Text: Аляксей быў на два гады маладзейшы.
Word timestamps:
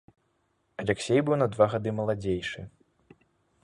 Аляксей 0.85 1.21
быў 1.29 1.35
на 1.43 1.47
два 1.57 1.65
гады 1.77 1.89
маладзейшы. 2.01 2.61